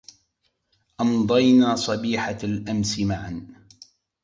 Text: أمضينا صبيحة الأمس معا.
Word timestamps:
أمضينا 1.01 1.75
صبيحة 1.75 2.37
الأمس 2.43 2.99
معا. 2.99 3.47